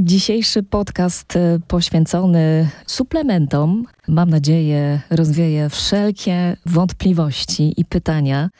[0.00, 8.50] Dzisiejszy podcast y, poświęcony suplementom, mam nadzieję, rozwieje wszelkie wątpliwości i pytania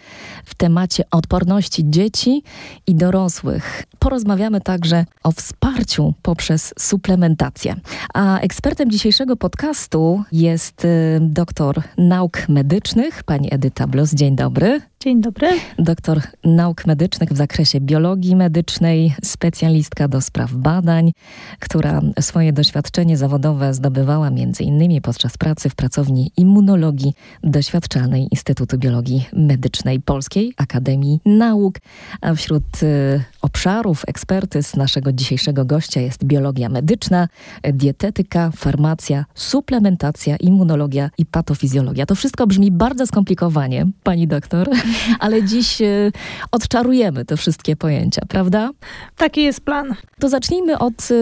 [0.45, 2.43] w temacie odporności dzieci
[2.87, 3.85] i dorosłych.
[3.98, 7.77] Porozmawiamy także o wsparciu poprzez suplementację.
[8.15, 14.15] A ekspertem dzisiejszego podcastu jest y, doktor nauk medycznych, pani Edyta Blos.
[14.15, 14.81] Dzień dobry.
[15.01, 15.49] Dzień dobry.
[15.79, 21.12] Doktor nauk medycznych w zakresie biologii medycznej, specjalistka do spraw badań,
[21.59, 25.00] która swoje doświadczenie zawodowe zdobywała m.in.
[25.00, 31.78] podczas pracy w pracowni immunologii doświadczalnej Instytutu Biologii Medycznej Polskiej Akademii Nauk.
[32.20, 37.29] A wśród y, obszarów ekspertyz naszego dzisiejszego gościa jest biologia medyczna,
[37.73, 42.06] dietetyka, farmacja, suplementacja, immunologia i patofizjologia.
[42.06, 44.68] To wszystko brzmi bardzo skomplikowanie, pani doktor,
[45.24, 46.12] ale dziś y,
[46.52, 48.70] odczarujemy te wszystkie pojęcia, prawda?
[49.16, 49.95] Taki jest plan.
[50.20, 51.15] To zacznijmy od y,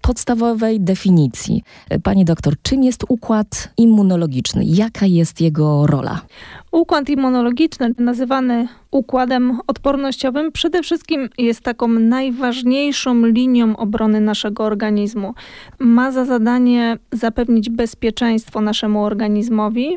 [0.00, 1.62] podstawowej definicji.
[2.02, 4.64] Pani doktor, czym jest układ immunologiczny?
[4.64, 6.20] Jaka jest jego rola?
[6.72, 15.34] Układ immunologiczny, nazywany układem odpornościowym, przede wszystkim jest taką najważniejszą linią obrony naszego organizmu.
[15.78, 19.96] Ma za zadanie zapewnić bezpieczeństwo naszemu organizmowi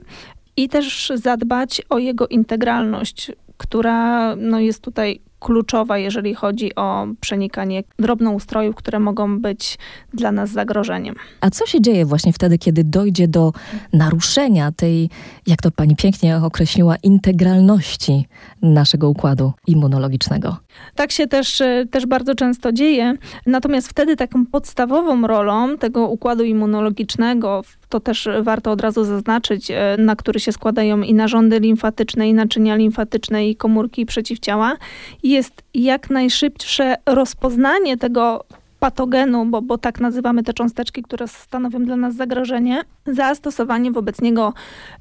[0.58, 7.84] i też zadbać o jego integralność, która no, jest tutaj kluczowa, jeżeli chodzi o przenikanie
[8.00, 9.78] drobnoustrojów, które mogą być
[10.14, 11.16] dla nas zagrożeniem.
[11.42, 13.54] A co się dzieje właśnie wtedy, kiedy dojdzie do
[13.94, 15.10] naruszenia tej,
[15.48, 18.28] jak to pani pięknie określiła, integralności
[18.62, 20.58] naszego układu immunologicznego?
[20.96, 23.14] Tak się też, e, też bardzo często dzieje.
[23.46, 29.96] Natomiast wtedy taką podstawową rolą tego układu immunologicznego, to też warto od razu zaznaczyć, e,
[30.00, 34.78] na który się składają i narządy limfatyczne, i naczynia limfatyczne, i komórki przeciwciała,
[35.24, 38.46] jest jak najszybsze rozpoznanie tego
[38.80, 44.54] patogenu, bo, bo tak nazywamy te cząsteczki, które stanowią dla nas zagrożenie, zastosowanie wobec niego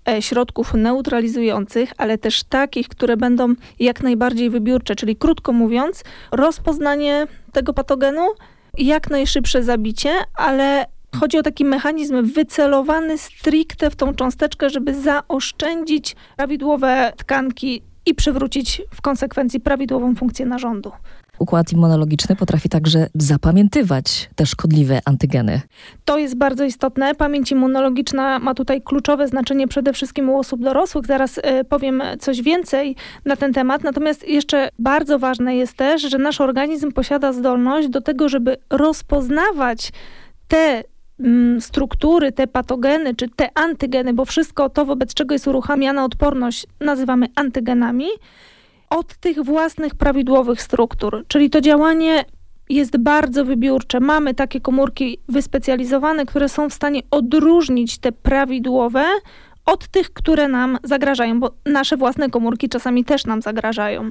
[0.08, 7.27] e, środków neutralizujących, ale też takich, które będą jak najbardziej wybiórcze, czyli krótko mówiąc, rozpoznanie
[7.52, 8.23] tego patogenu,
[8.79, 10.86] jak najszybsze zabicie, ale
[11.20, 18.83] Chodzi o taki mechanizm wycelowany stricte w tą cząsteczkę, żeby zaoszczędzić prawidłowe tkanki i przywrócić
[18.95, 20.92] w konsekwencji prawidłową funkcję narządu.
[21.39, 25.61] Układ immunologiczny potrafi także zapamiętywać te szkodliwe antygeny.
[26.05, 27.14] To jest bardzo istotne.
[27.14, 31.06] Pamięć immunologiczna ma tutaj kluczowe znaczenie przede wszystkim u osób dorosłych.
[31.06, 33.84] Zaraz y, powiem coś więcej na ten temat.
[33.84, 39.92] Natomiast jeszcze bardzo ważne jest też, że nasz organizm posiada zdolność do tego, żeby rozpoznawać
[40.48, 40.84] te
[41.20, 46.66] mm, struktury, te patogeny czy te antygeny, bo wszystko to, wobec czego jest uruchamiana odporność,
[46.80, 48.06] nazywamy antygenami
[48.90, 51.24] od tych własnych prawidłowych struktur.
[51.28, 52.24] Czyli to działanie
[52.68, 54.00] jest bardzo wybiórcze.
[54.00, 59.05] Mamy takie komórki wyspecjalizowane, które są w stanie odróżnić te prawidłowe
[59.67, 64.11] od tych, które nam zagrażają, bo nasze własne komórki czasami też nam zagrażają.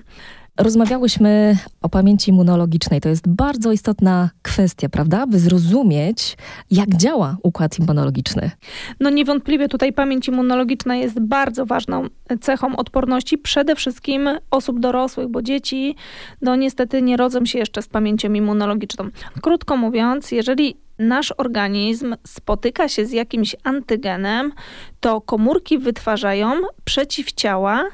[0.57, 3.01] Rozmawiałyśmy o pamięci immunologicznej.
[3.01, 5.27] To jest bardzo istotna kwestia, prawda?
[5.27, 6.37] By zrozumieć,
[6.71, 8.51] jak działa układ immunologiczny.
[8.99, 12.07] No niewątpliwie tutaj pamięć immunologiczna jest bardzo ważną
[12.41, 15.95] cechą odporności, przede wszystkim osób dorosłych, bo dzieci
[16.41, 19.09] no niestety nie rodzą się jeszcze z pamięcią immunologiczną.
[19.41, 24.51] Krótko mówiąc, jeżeli nasz organizm spotyka się z jakimś antygenem,
[24.99, 26.51] to komórki wytwarzają
[26.85, 27.89] przeciwciała,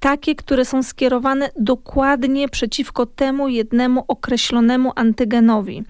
[0.00, 5.84] takie, które są skierowane dokładnie przeciwko temu jednemu określonemu antygenowi.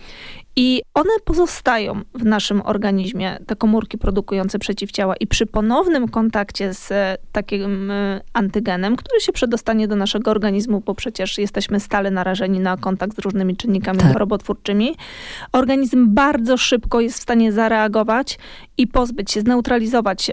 [0.63, 6.93] I one pozostają w naszym organizmie, te komórki produkujące przeciwciała, i przy ponownym kontakcie z
[6.93, 12.61] e, takim e, antygenem, który się przedostanie do naszego organizmu, bo przecież jesteśmy stale narażeni
[12.61, 14.13] na kontakt z różnymi czynnikami tak.
[14.13, 14.97] chorobotwórczymi,
[15.53, 18.39] organizm bardzo szybko jest w stanie zareagować
[18.81, 20.31] i pozbyć się, zneutralizować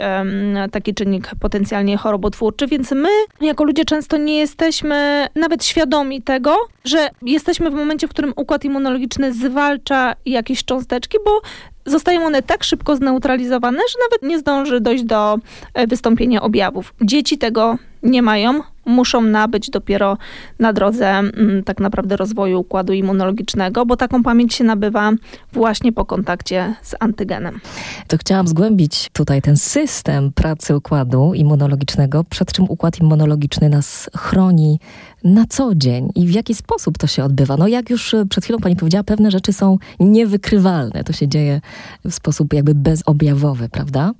[0.71, 2.67] taki czynnik potencjalnie chorobotwórczy.
[2.67, 3.09] Więc my,
[3.41, 6.55] jako ludzie, często nie jesteśmy nawet świadomi tego,
[6.85, 11.41] że jesteśmy w momencie, w którym układ immunologiczny zwalcza jakieś cząsteczki, bo
[11.85, 15.37] zostają one tak szybko zneutralizowane, że nawet nie zdąży dojść do
[15.73, 16.93] e, wystąpienia objawów.
[17.01, 20.17] Dzieci tego nie mają, muszą nabyć dopiero
[20.59, 25.11] na drodze mm, tak naprawdę rozwoju układu immunologicznego, bo taką pamięć się nabywa
[25.53, 27.59] właśnie po kontakcie z antygenem.
[28.07, 34.79] To chciałam zgłębić tutaj ten system pracy układu immunologicznego, przed czym układ immunologiczny nas chroni
[35.23, 37.57] na co dzień i w jaki sposób to się odbywa.
[37.57, 41.03] No jak już przed chwilą pani powiedziała, pewne rzeczy są niewykrywalne.
[41.03, 41.61] To się dzieje
[42.05, 44.11] w sposób jakby bezobjawowy, prawda?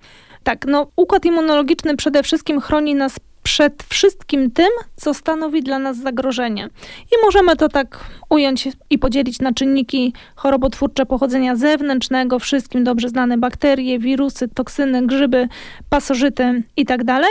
[0.44, 3.16] Tak, no układ immunologiczny przede wszystkim chroni nas
[3.48, 6.70] przed wszystkim tym, co stanowi dla nas zagrożenie.
[7.12, 8.00] I możemy to tak
[8.30, 15.48] ująć i podzielić na czynniki chorobotwórcze pochodzenia zewnętrznego, wszystkim dobrze znane bakterie, wirusy, toksyny, grzyby,
[15.90, 17.06] pasożyty itd.
[17.06, 17.26] Tak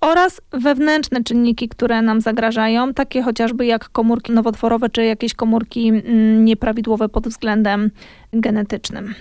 [0.00, 6.44] oraz wewnętrzne czynniki, które nam zagrażają, takie chociażby jak komórki nowotworowe czy jakieś komórki mm,
[6.44, 7.90] nieprawidłowe pod względem
[8.32, 9.14] genetycznym.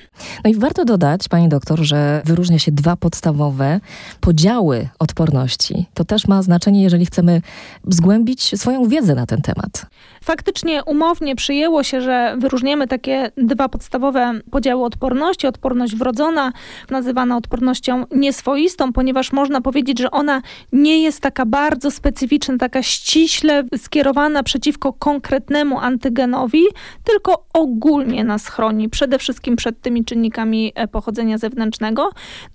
[0.44, 3.80] No i warto dodać, pani doktor, że wyróżnia się dwa podstawowe
[4.22, 5.86] podziały odporności.
[5.94, 7.42] To też ma znaczenie, jeżeli chcemy
[7.88, 9.86] zgłębić swoją wiedzę na ten temat.
[10.24, 15.48] Faktycznie umownie przyjęło się, że wyróżniamy takie dwa podstawowe podziały odporności.
[15.48, 16.54] Odporność wrodzona,
[16.90, 20.42] nazywana odpornością nieswoistą, ponieważ można powiedzieć, że ona
[20.72, 26.64] nie jest taka bardzo specyficzna, taka ściśle skierowana przeciwko konkretnemu antygenowi,
[27.04, 32.04] tylko ogólnie nas chroni, przede wszystkim przed tymi czynnikami e, pochodzenia zewnętrznego.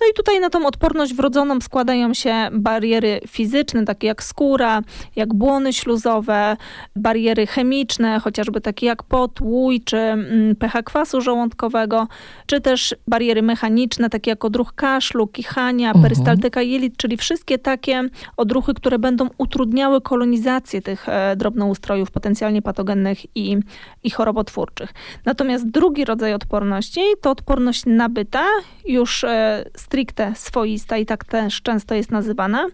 [0.00, 4.82] No i tutaj na tą odporność wrodzoną składają się bariery fizyczne, takie jak skóra,
[5.16, 6.56] jak błony śluzowe,
[6.96, 12.08] bariery chemiczne, chociażby takie jak pot, łój czy mm, pH kwasu żołądkowego,
[12.46, 16.02] czy też bariery mechaniczne, takie jak odruch kaszlu, kichania, mhm.
[16.02, 18.02] perystaltyka jelit, czyli wszystkie takie
[18.36, 23.56] odruchy, które będą utrudniały kolonizację tych e, drobnoustrojów potencjalnie patogennych i,
[24.02, 24.92] i chorobotwórczych.
[25.24, 28.44] Natomiast drugi rodzaj odporności to odporność nabyta,
[28.86, 32.66] już e, stricte swoista i tak też często jest nazywana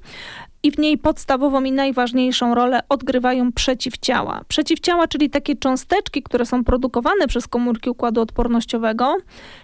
[0.62, 4.44] i w niej podstawową i najważniejszą rolę odgrywają przeciwciała.
[4.48, 9.16] Przeciwciała, czyli takie cząsteczki, które są produkowane przez komórki układu odpornościowego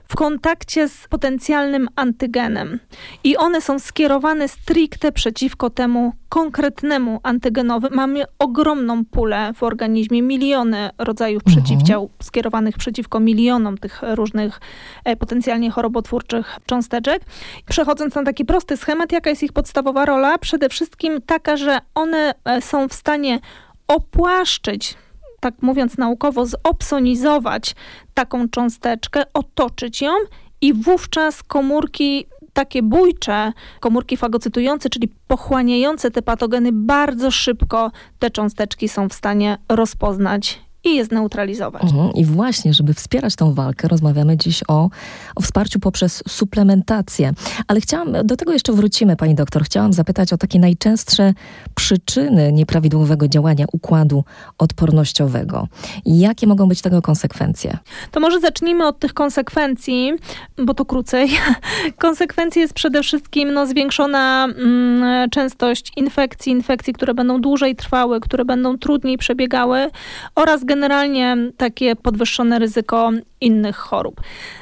[0.08, 2.78] w kontakcie z potencjalnym antygenem.
[3.25, 7.87] I one są skierowane stricte przeciwko temu konkretnemu antygenowi.
[7.90, 11.64] Mamy ogromną pulę w organizmie, miliony rodzajów mhm.
[11.64, 14.60] przeciwciał skierowanych przeciwko milionom tych różnych
[15.04, 17.22] e, potencjalnie chorobotwórczych cząsteczek.
[17.69, 20.38] Przechodząc na taki prosty schemat, jaka jest ich podstawowa rola?
[20.38, 23.40] Przede wszystkim taka, że one e, są w stanie
[23.88, 24.96] opłaszczyć
[25.42, 27.74] tak mówiąc naukowo, zopsonizować
[28.14, 30.12] taką cząsteczkę, otoczyć ją
[30.60, 38.88] i wówczas komórki takie bójcze, komórki fagocytujące, czyli pochłaniające te patogeny, bardzo szybko te cząsteczki
[38.88, 41.82] są w stanie rozpoznać i je zneutralizować.
[41.82, 42.12] Mhm.
[42.12, 44.90] I właśnie, żeby wspierać tą walkę, rozmawiamy dziś o,
[45.37, 47.32] o wsparciu poprzez suplementację.
[47.69, 49.64] Ale chciałam, do tego jeszcze wrócimy, pani doktor.
[49.64, 51.34] Chciałam zapytać o takie najczęstsze
[51.75, 54.25] przyczyny nieprawidłowego działania układu
[54.58, 55.69] odpornościowego.
[56.06, 57.79] Jakie mogą być tego konsekwencje?
[58.11, 60.12] To może zacznijmy od tych konsekwencji,
[60.58, 61.29] bo to krócej.
[61.99, 68.44] Konsekwencje jest przede wszystkim no, zwiększona mm, częstość infekcji, infekcji, które będą dłużej trwały, które
[68.44, 69.90] będą trudniej przebiegały
[70.34, 73.10] oraz generalnie takie podwyższone ryzyko
[73.40, 74.20] innych chorób.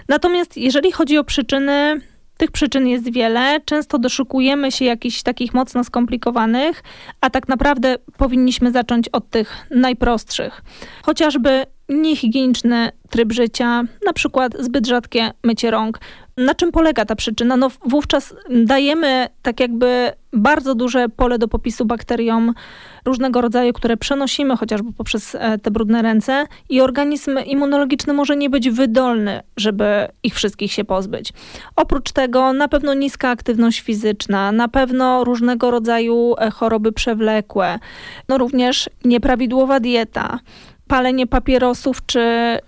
[0.09, 2.01] Natomiast jeżeli chodzi o przyczyny,
[2.37, 3.61] tych przyczyn jest wiele.
[3.65, 6.83] Często doszukujemy się jakichś takich mocno skomplikowanych,
[7.21, 10.63] a tak naprawdę powinniśmy zacząć od tych najprostszych.
[11.03, 16.01] Chociażby niehigieniczny tryb życia, na przykład zbyt rzadkie mycie rąk.
[16.37, 17.57] Na czym polega ta przyczyna?
[17.57, 22.55] No wówczas dajemy tak jakby bardzo duże pole do popisu bakteriom
[23.05, 28.51] różnego rodzaju, które przenosimy chociażby poprzez e, te brudne ręce i organizm immunologiczny może nie
[28.51, 31.33] być wydolny, żeby ich wszystkich się pozbyć.
[31.77, 37.79] Oprócz tego na pewno niska aktywność fizyczna, na pewno różnego rodzaju e, choroby przewlekłe,
[38.29, 40.39] no również nieprawidłowa dieta,
[40.91, 42.21] palenie papierosów czy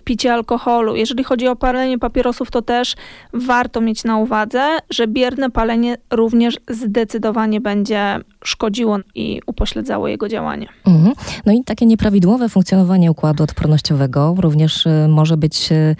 [0.03, 0.95] picie alkoholu.
[0.95, 2.95] Jeżeli chodzi o palenie papierosów, to też
[3.33, 10.67] warto mieć na uwadze, że bierne palenie również zdecydowanie będzie szkodziło i upośledzało jego działanie.
[10.87, 11.15] Mhm.
[11.45, 15.95] No i takie nieprawidłowe funkcjonowanie układu odpornościowego również y, może być y,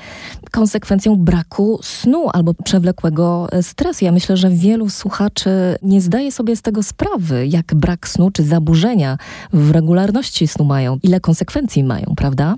[0.51, 4.05] konsekwencją braku snu albo przewlekłego y, stresu.
[4.05, 5.49] Ja myślę, że wielu słuchaczy
[5.81, 9.17] nie zdaje sobie z tego sprawy, jak brak snu czy zaburzenia
[9.53, 12.55] w regularności snu mają, ile konsekwencji mają prawda?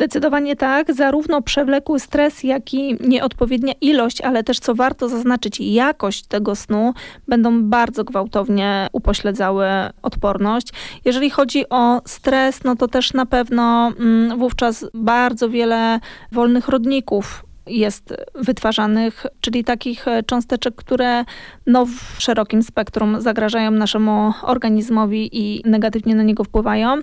[0.00, 0.94] Zdecydowanie tak.
[0.94, 6.94] Zarówno przewlekły stres, jak i nieodpowiednia ilość, ale też co warto zaznaczyć, jakość tego snu
[7.28, 9.66] będą bardzo gwałtownie upośledzały
[10.02, 10.68] odporność.
[11.04, 16.00] Jeżeli chodzi o stres, no to też na pewno mm, wówczas bardzo wiele
[16.32, 21.24] wolnych rodników jest wytwarzanych, czyli takich e, cząsteczek, które
[21.66, 26.96] no, w szerokim spektrum zagrażają naszemu organizmowi i negatywnie na niego wpływają.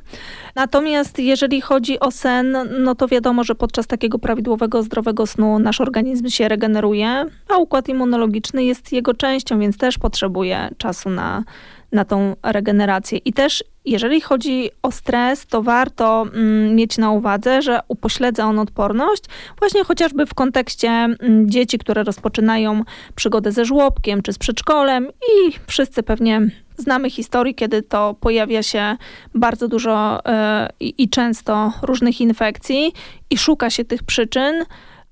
[0.55, 5.81] Natomiast jeżeli chodzi o sen, no to wiadomo, że podczas takiego prawidłowego, zdrowego snu nasz
[5.81, 11.43] organizm się regeneruje, a układ immunologiczny jest jego częścią, więc też potrzebuje czasu na
[11.91, 13.17] na tą regenerację.
[13.17, 18.59] I też jeżeli chodzi o stres, to warto mm, mieć na uwadze, że upośledza on
[18.59, 19.23] odporność,
[19.59, 22.83] właśnie chociażby w kontekście mm, dzieci, które rozpoczynają
[23.15, 26.41] przygodę ze żłobkiem czy z przedszkolem i wszyscy pewnie
[26.77, 28.97] znamy historii, kiedy to pojawia się
[29.35, 32.93] bardzo dużo e, i często różnych infekcji
[33.29, 34.63] i szuka się tych przyczyn.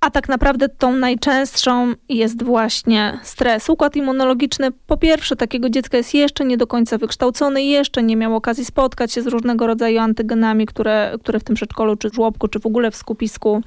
[0.05, 3.69] A tak naprawdę tą najczęstszą jest właśnie stres.
[3.69, 8.35] Układ immunologiczny, po pierwsze, takiego dziecka jest jeszcze nie do końca wykształcony, jeszcze nie miał
[8.35, 12.59] okazji spotkać się z różnego rodzaju antygenami, które, które w tym przedszkolu, czy żłobku, czy
[12.59, 13.61] w ogóle w skupisku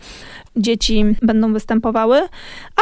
[0.59, 2.21] dzieci będą występowały.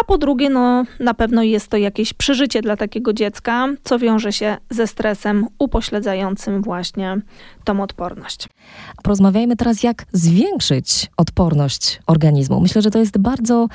[0.00, 4.32] A po drugie, no na pewno jest to jakieś przeżycie dla takiego dziecka, co wiąże
[4.32, 7.20] się ze stresem upośledzającym właśnie
[7.64, 8.48] tą odporność.
[9.02, 12.60] Porozmawiajmy teraz, jak zwiększyć odporność organizmu.
[12.60, 13.68] Myślę, że to jest bardzo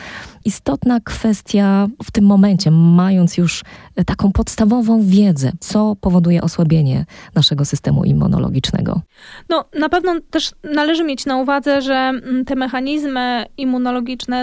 [0.46, 3.64] istotna kwestia w tym momencie, mając już
[4.06, 7.06] taką podstawową wiedzę, co powoduje osłabienie
[7.36, 9.02] naszego systemu immunologicznego.
[9.50, 13.91] No, na pewno też należy mieć na uwadze, że mm, te mechanizmy immunologiczne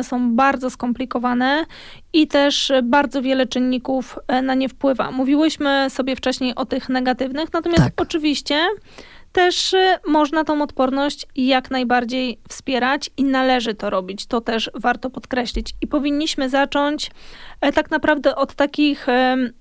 [0.02, 1.64] są bardzo skomplikowane
[2.12, 5.10] i też bardzo wiele czynników e, na nie wpływa.
[5.10, 7.92] Mówiłyśmy sobie wcześniej o tych negatywnych, natomiast tak.
[7.96, 8.66] oczywiście
[9.32, 14.26] też y, można tą odporność jak najbardziej wspierać i należy to robić.
[14.26, 15.74] To też warto podkreślić.
[15.80, 17.10] I powinniśmy zacząć
[17.60, 19.06] e, tak naprawdę od takich,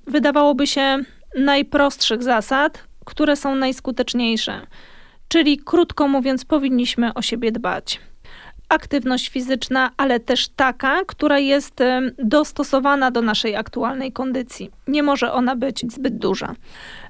[0.08, 0.98] wydawałoby się,
[1.36, 4.62] najprostszych zasad, które są najskuteczniejsze.
[5.27, 8.00] Czyli krótko mówiąc, powinniśmy o siebie dbać
[8.69, 11.83] aktywność fizyczna, ale też taka, która jest
[12.24, 14.71] dostosowana do naszej aktualnej kondycji.
[14.88, 16.55] Nie może ona być zbyt duża.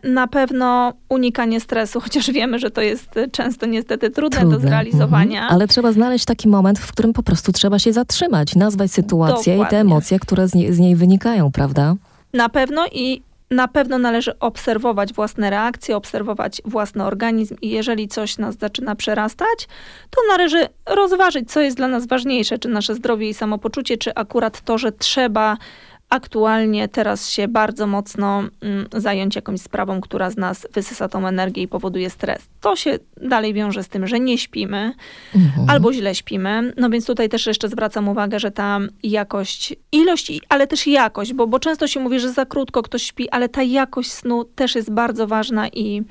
[0.04, 4.58] Na pewno unikanie stresu, chociaż wiemy, że to jest często niestety trudne, trudne.
[4.58, 5.40] do zrealizowania.
[5.40, 5.54] Mhm.
[5.54, 9.64] Ale trzeba znaleźć taki moment, w którym po prostu trzeba się zatrzymać, nazwać sytuację Dokładnie.
[9.64, 11.96] i te emocje, które z niej, z niej wynikają, prawda?
[12.34, 13.22] Na pewno i
[13.52, 19.68] na pewno należy obserwować własne reakcje, obserwować własny organizm i jeżeli coś nas zaczyna przerastać,
[20.10, 24.62] to należy rozważyć, co jest dla nas ważniejsze, czy nasze zdrowie i samopoczucie, czy akurat
[24.62, 25.58] to, że trzeba
[26.10, 31.62] aktualnie teraz się bardzo mocno mm, zająć jakąś sprawą, która z nas wysysa tą energię
[31.62, 32.42] i powoduje stres.
[32.62, 34.94] To się dalej wiąże z tym, że nie śpimy
[35.36, 35.70] mhm.
[35.70, 36.74] albo źle śpimy.
[36.78, 41.48] No więc tutaj też jeszcze zwracam uwagę, że ta jakość, ilość, ale też jakość, bo,
[41.48, 44.92] bo często się mówi, że za krótko ktoś śpi, ale ta jakość snu też jest
[44.92, 46.04] bardzo ważna i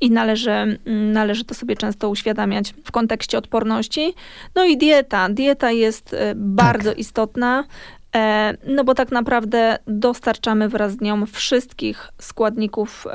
[0.00, 4.14] i należy, mm, należy to sobie często uświadamiać w kontekście odporności.
[4.54, 5.28] No i dieta.
[5.28, 6.98] Dieta jest y, bardzo tak.
[6.98, 7.64] istotna.
[8.16, 13.06] E, no bo tak naprawdę dostarczamy wraz z nią wszystkich składników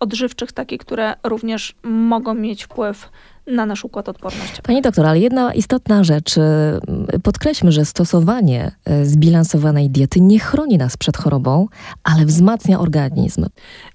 [0.00, 3.10] odżywczych, takie, które również mogą mieć wpływ
[3.46, 4.62] na nasz układ odporności.
[4.62, 6.38] Pani doktor, ale jedna istotna rzecz.
[6.38, 6.80] E,
[7.22, 11.66] podkreślmy, że stosowanie e, zbilansowanej diety nie chroni nas przed chorobą,
[12.04, 13.46] ale wzmacnia organizm.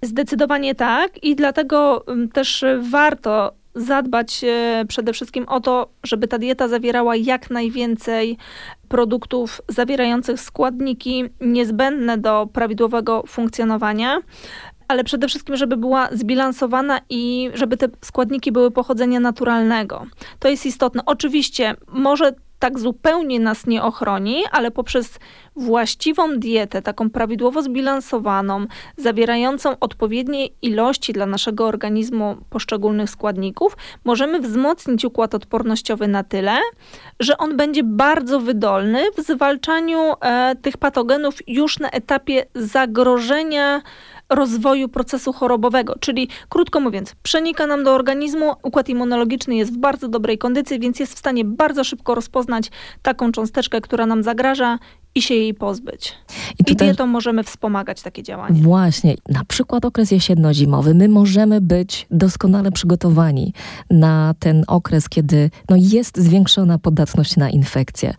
[0.01, 6.67] Zdecydowanie tak i dlatego też warto zadbać e, przede wszystkim o to, żeby ta dieta
[6.67, 8.37] zawierała jak najwięcej
[8.87, 14.21] produktów zawierających składniki niezbędne do prawidłowego funkcjonowania
[14.87, 20.05] ale przede wszystkim, żeby była zbilansowana i żeby te składniki były pochodzenia naturalnego.
[20.39, 21.01] To jest istotne.
[21.05, 25.19] Oczywiście może tak zupełnie nas nie ochroni, ale poprzez
[25.55, 28.65] właściwą dietę, taką prawidłowo zbilansowaną,
[28.97, 36.57] zawierającą odpowiednie ilości dla naszego organizmu poszczególnych składników, możemy wzmocnić układ odpornościowy na tyle,
[37.19, 43.81] że on będzie bardzo wydolny w zwalczaniu e, tych patogenów już na etapie zagrożenia
[44.29, 50.07] rozwoju procesu chorobowego, czyli krótko mówiąc, przenika nam do organizmu, układ immunologiczny jest w bardzo
[50.07, 54.79] dobrej kondycji, więc jest w stanie bardzo szybko rozpoznać taką cząsteczkę, która nam zagraża
[55.15, 56.13] i się jej pozbyć.
[56.67, 56.71] I.
[56.71, 58.55] I dietą możemy wspomagać takie działania.
[58.61, 63.53] Właśnie, na przykład okres jesienno-zimowy, my możemy być doskonale przygotowani
[63.89, 68.13] na ten okres, kiedy no, jest zwiększona podatność na infekcje.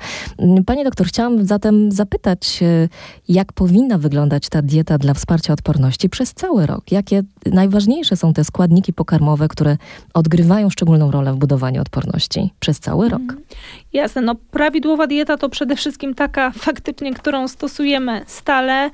[0.66, 2.88] Panie doktor, chciałam zatem zapytać, e,
[3.28, 6.92] jak powinna wyglądać ta dieta dla wsparcia odporności przez cały rok?
[6.92, 9.76] Jakie najważniejsze są te składniki pokarmowe, które
[10.14, 13.20] odgrywają szczególną rolę w budowaniu odporności przez cały rok?
[13.20, 13.42] Mhm.
[13.92, 16.83] Jasne, no prawidłowa dieta to przede wszystkim taka faktycznie,
[17.16, 18.90] którą stosujemy stale,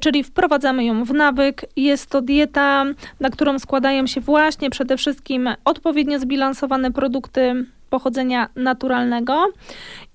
[0.00, 1.64] czyli wprowadzamy ją w nawyk.
[1.76, 2.84] Jest to dieta,
[3.20, 9.46] na którą składają się właśnie przede wszystkim odpowiednio zbilansowane produkty pochodzenia naturalnego.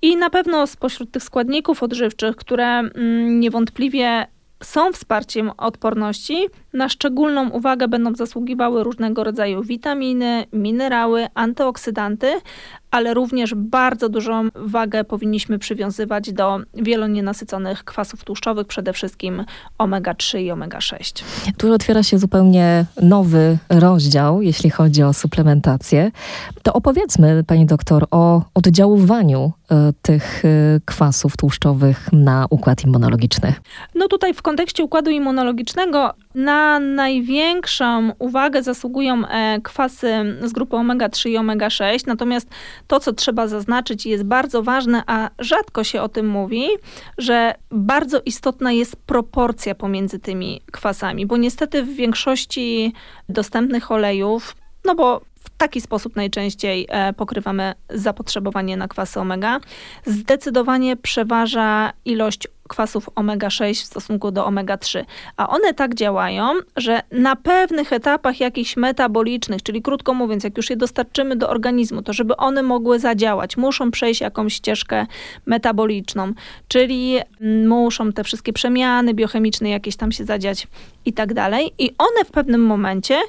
[0.01, 4.27] I na pewno spośród tych składników odżywczych, które mm, niewątpliwie
[4.63, 12.41] są wsparciem odporności, na szczególną uwagę będą zasługiwały różnego rodzaju witaminy, minerały, antyoksydanty,
[12.91, 19.45] ale również bardzo dużą wagę powinniśmy przywiązywać do wielonienasyconych kwasów tłuszczowych, przede wszystkim
[19.77, 21.23] omega-3 i omega-6.
[21.57, 26.11] Tu otwiera się zupełnie nowy rozdział, jeśli chodzi o suplementację.
[26.63, 30.49] To opowiedzmy, pani doktor, o oddziaływaniu e, tych e,
[30.85, 33.53] kwasów tłuszczowych na układ immunologiczny.
[33.95, 41.29] No tutaj w kontekście układu immunologicznego na największą uwagę zasługują e, kwasy z grupy omega-3
[41.29, 42.49] i omega-6, natomiast
[42.87, 46.67] to, co trzeba zaznaczyć jest bardzo ważne, a rzadko się o tym mówi,
[47.17, 52.93] że bardzo istotna jest proporcja pomiędzy tymi kwasami, bo niestety w większości
[53.29, 54.55] dostępnych olejów,
[54.85, 59.59] no bo w taki sposób najczęściej e, pokrywamy zapotrzebowanie na kwasy omega.
[60.05, 65.05] Zdecydowanie przeważa ilość kwasów omega-6 w stosunku do omega-3.
[65.37, 70.69] A one tak działają, że na pewnych etapach jakichś metabolicznych, czyli krótko mówiąc, jak już
[70.69, 75.05] je dostarczymy do organizmu, to żeby one mogły zadziałać, muszą przejść jakąś ścieżkę
[75.45, 76.33] metaboliczną,
[76.67, 77.19] czyli
[77.65, 80.67] muszą te wszystkie przemiany biochemiczne jakieś tam się zadziać
[81.05, 81.73] i tak dalej.
[81.79, 83.19] I one w pewnym momencie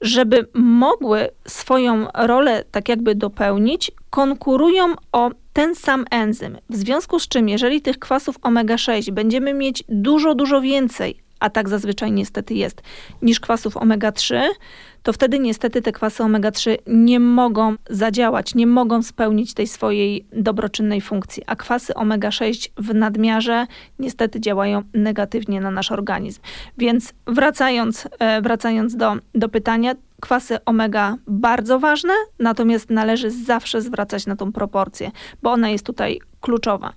[0.00, 6.58] żeby mogły swoją rolę tak jakby dopełnić, konkurują o ten sam enzym.
[6.70, 11.68] W związku z czym, jeżeli tych kwasów omega-6 będziemy mieć dużo, dużo więcej, a tak
[11.68, 12.82] zazwyczaj niestety jest,
[13.22, 14.40] niż kwasów omega-3,
[15.02, 21.00] to wtedy niestety te kwasy omega-3 nie mogą zadziałać, nie mogą spełnić tej swojej dobroczynnej
[21.00, 23.66] funkcji, a kwasy omega-6 w nadmiarze
[23.98, 26.40] niestety działają negatywnie na nasz organizm.
[26.78, 34.26] Więc wracając, e, wracając do, do pytania, kwasy omega bardzo ważne, natomiast należy zawsze zwracać
[34.26, 35.10] na tą proporcję,
[35.42, 36.92] bo ona jest tutaj kluczowa.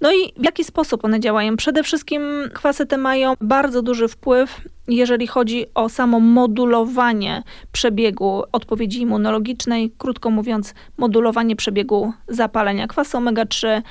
[0.00, 1.56] No i w jaki sposób one działają?
[1.56, 2.22] Przede wszystkim
[2.54, 7.42] kwasy te mają bardzo duży wpływ, jeżeli chodzi o samo modulowanie
[7.72, 12.86] przebiegu odpowiedzi immunologicznej, krótko mówiąc, modulowanie przebiegu zapalenia.
[12.86, 13.82] Kwasy omega-3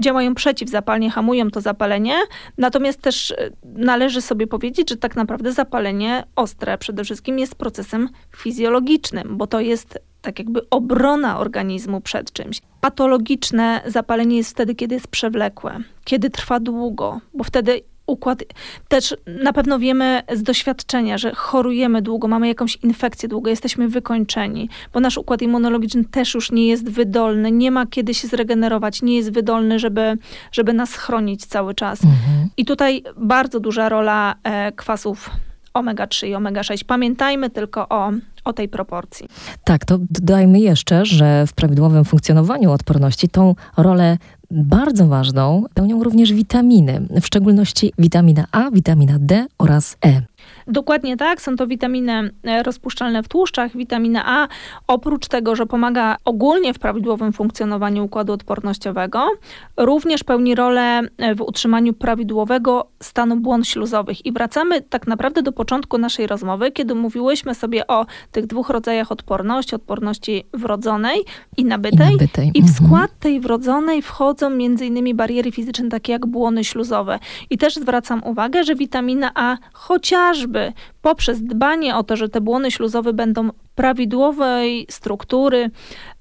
[0.00, 2.14] działają przeciwzapalnie, hamują to zapalenie.
[2.58, 8.08] Natomiast też e, należy sobie powiedzieć, że tak naprawdę zapalenie ostre przede wszystkim jest procesem
[8.36, 12.60] fizjologicznym, bo to jest tak jakby obrona organizmu przed czymś.
[12.80, 18.42] Patologiczne zapalenie jest wtedy, kiedy jest przewlekłe, kiedy trwa długo, bo wtedy układ.
[18.88, 24.68] Też na pewno wiemy z doświadczenia, że chorujemy długo, mamy jakąś infekcję długo, jesteśmy wykończeni,
[24.92, 29.16] bo nasz układ immunologiczny też już nie jest wydolny, nie ma kiedy się zregenerować, nie
[29.16, 30.18] jest wydolny, żeby,
[30.52, 32.04] żeby nas chronić cały czas.
[32.04, 32.48] Mhm.
[32.56, 35.30] I tutaj bardzo duża rola e, kwasów
[35.74, 36.84] omega-3 i omega-6.
[36.84, 38.12] Pamiętajmy tylko o,
[38.44, 39.28] o tej proporcji.
[39.64, 44.18] Tak, to dodajmy jeszcze, że w prawidłowym funkcjonowaniu odporności tą rolę
[44.50, 50.22] bardzo ważną pełnią również witaminy, w szczególności witamina A, witamina D oraz E.
[50.66, 53.76] Dokładnie tak, są to witaminy e, rozpuszczalne w tłuszczach.
[53.76, 54.48] Witamina A,
[54.86, 59.28] oprócz tego, że pomaga ogólnie w prawidłowym funkcjonowaniu układu odpornościowego,
[59.76, 64.26] również pełni rolę e, w utrzymaniu prawidłowego stanu błon śluzowych.
[64.26, 69.12] I wracamy tak naprawdę do początku naszej rozmowy, kiedy mówiłyśmy sobie o tych dwóch rodzajach
[69.12, 71.24] odporności, odporności wrodzonej
[71.56, 72.08] i nabytej.
[72.08, 72.50] I, nabytej.
[72.54, 72.88] I w mhm.
[72.88, 75.16] skład tej wrodzonej wchodzą m.in.
[75.16, 77.18] bariery fizyczne, takie jak błony śluzowe.
[77.50, 82.40] I też zwracam uwagę, że witamina A chociażby chociażby poprzez dbanie o to, że te
[82.40, 85.70] błony śluzowe będą prawidłowej struktury,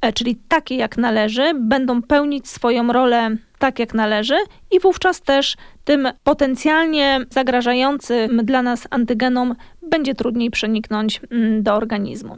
[0.01, 4.35] e, czyli takie jak należy, będą pełnić swoją rolę tak jak należy
[4.71, 9.55] i wówczas też tym potencjalnie zagrażającym dla nas antygenom
[9.93, 12.37] będzie trudniej przeniknąć mm, do organizmu.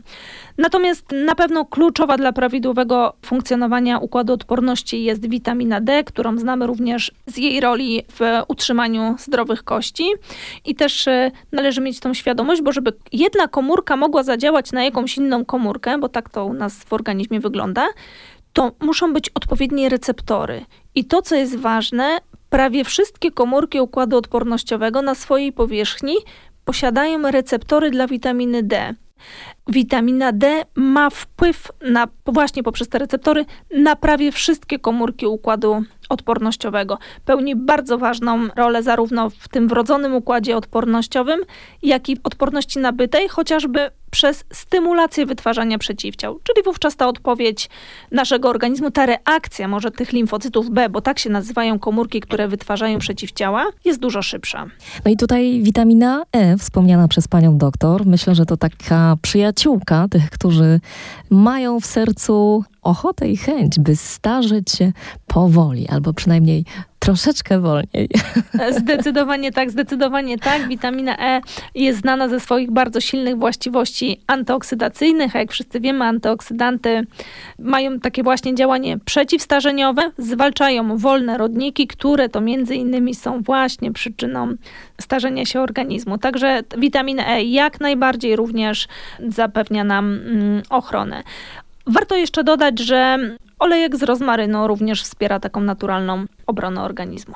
[0.58, 7.12] Natomiast na pewno kluczowa dla prawidłowego funkcjonowania układu odporności jest witamina D, którą znamy również
[7.28, 10.04] z jej roli w utrzymaniu zdrowych kości.
[10.66, 15.18] I też e, należy mieć tą świadomość, bo żeby jedna komórka mogła zadziałać na jakąś
[15.18, 17.88] inną komórkę, bo tak to u nas w organizmie wygląda,
[18.54, 20.66] to muszą być odpowiednie receptory.
[20.96, 22.18] I to, co jest ważne,
[22.50, 26.16] prawie wszystkie komórki układu odpornościowego na swojej powierzchni
[26.66, 28.96] posiadają receptory dla witaminy D.
[29.68, 33.46] Witamina D ma wpływ na, właśnie poprzez te receptory
[33.78, 36.98] na prawie wszystkie komórki układu odpornościowego.
[37.26, 41.40] Pełni bardzo ważną rolę zarówno w tym wrodzonym układzie odpornościowym,
[41.84, 46.40] jak i odporności nabytej, chociażby przez stymulację wytwarzania przeciwciał.
[46.44, 47.70] Czyli wówczas ta odpowiedź
[48.12, 53.00] naszego organizmu, ta reakcja może tych limfocytów B, bo tak się nazywają komórki, które wytwarzają
[53.00, 54.66] przeciwciała, jest dużo szybsza.
[55.06, 59.18] No i tutaj witamina E, wspomniana przez panią doktor, myślę, że to taka
[59.56, 60.80] przyjaciółka tych, którzy
[61.30, 64.92] mają w sercu ochotę i chęć, by starzeć się
[65.28, 66.66] powoli, albo przynajmniej
[67.06, 68.10] Troszeczkę wolniej.
[68.80, 70.68] Zdecydowanie tak, zdecydowanie tak.
[70.68, 71.42] Witamina E
[71.76, 77.08] jest znana ze swoich bardzo silnych właściwości antyoksydacyjnych, a jak wszyscy wiemy, antyoksydanty
[77.60, 84.54] mają takie właśnie działanie przeciwstarzeniowe, zwalczają wolne rodniki, które to między innymi są właśnie przyczyną
[85.02, 86.18] starzenia się organizmu.
[86.18, 88.88] Także witamina E jak najbardziej również
[89.28, 91.24] zapewnia nam mm, ochronę.
[91.88, 93.20] Warto jeszcze dodać, że
[93.60, 97.34] olejek z rozmarynu również wspiera taką naturalną obronę organizmu.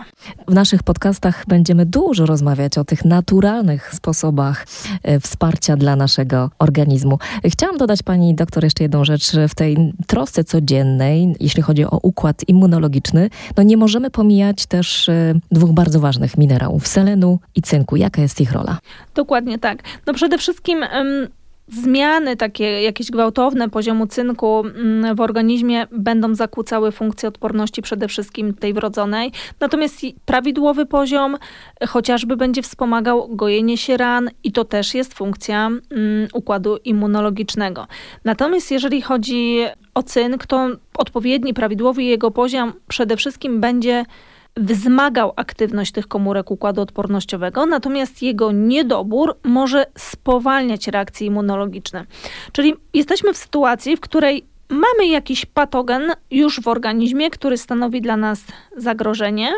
[0.47, 4.65] W naszych podcastach będziemy dużo rozmawiać o tych naturalnych sposobach
[5.03, 7.19] e, wsparcia dla naszego organizmu.
[7.45, 9.31] Chciałam dodać pani doktor jeszcze jedną rzecz.
[9.49, 15.33] W tej trosce codziennej, jeśli chodzi o układ immunologiczny, no nie możemy pomijać też e,
[15.51, 17.95] dwóch bardzo ważnych minerałów, selenu i cynku.
[17.95, 18.77] Jaka jest ich rola?
[19.15, 19.83] Dokładnie tak.
[20.07, 20.83] No przede wszystkim
[21.71, 28.53] zmiany takie jakieś gwałtowne poziomu cynku mm, w organizmie będą zakłócały funkcję odporności przede wszystkim
[28.53, 29.31] tej wrodzonej.
[29.59, 31.37] Natomiast prawidłowy poziom
[31.87, 37.87] chociażby będzie wspomagał gojenie się ran i to też jest funkcja mm, układu immunologicznego.
[38.25, 44.05] Natomiast jeżeli chodzi o cynk, to odpowiedni, prawidłowy jego poziom przede wszystkim będzie
[44.57, 52.05] wzmagał aktywność tych komórek układu odpornościowego, natomiast jego niedobór może spowalniać reakcje immunologiczne.
[52.51, 58.17] Czyli jesteśmy w sytuacji, w której mamy jakiś patogen już w organizmie, który stanowi dla
[58.17, 58.43] nas
[58.77, 59.51] zagrożenie,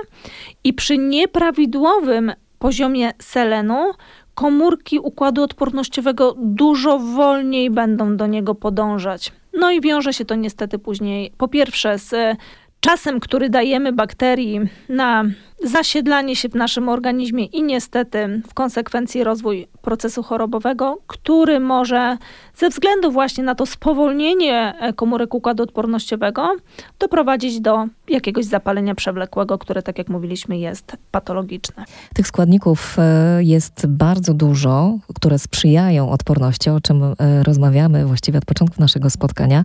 [0.63, 3.91] i przy nieprawidłowym poziomie selenu
[4.33, 9.31] komórki układu odpornościowego dużo wolniej będą do niego podążać.
[9.53, 12.37] No i wiąże się to niestety później po pierwsze z
[12.81, 15.23] czasem, który dajemy bakterii na
[15.63, 22.17] zasiedlanie się w naszym organizmie i niestety w konsekwencji rozwój procesu chorobowego, który może
[22.55, 26.55] ze względu właśnie na to spowolnienie e, komórek układu odpornościowego
[26.99, 31.85] doprowadzić do jakiegoś zapalenia przewlekłego, które, tak jak mówiliśmy, jest patologiczne.
[32.13, 38.45] Tych składników e, jest bardzo dużo, które sprzyjają odporności, o czym e, rozmawiamy właściwie od
[38.45, 39.63] początku naszego spotkania.